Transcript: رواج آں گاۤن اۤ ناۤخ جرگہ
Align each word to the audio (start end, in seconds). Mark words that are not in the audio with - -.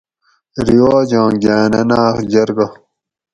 رواج 0.67 1.09
آں 1.21 1.31
گاۤن 1.43 1.73
اۤ 1.79 1.85
ناۤخ 1.89 2.15
جرگہ 2.31 2.67